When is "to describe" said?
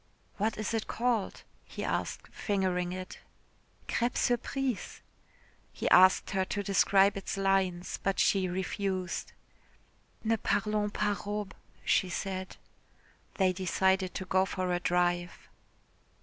6.43-7.15